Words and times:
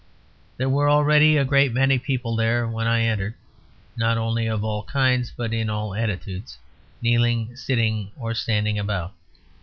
There 0.57 0.67
were 0.67 0.89
already 0.89 1.37
a 1.37 1.45
great 1.45 1.71
many 1.71 1.99
people 1.99 2.35
there 2.35 2.67
when 2.67 2.87
I 2.87 3.01
entered, 3.01 3.35
not 3.95 4.17
only 4.17 4.47
of 4.47 4.63
all 4.63 4.81
kinds, 4.81 5.31
but 5.37 5.53
in 5.53 5.69
all 5.69 5.93
attitudes, 5.93 6.57
kneeling, 7.03 7.55
sitting, 7.55 8.09
or 8.17 8.33
standing 8.33 8.79
about. 8.79 9.13